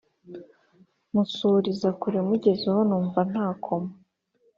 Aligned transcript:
musuhuriza 1.13 1.89
kure 1.99 2.19
mugezeho 2.27 2.79
numva 2.87 3.19
ntakoma 3.29 3.91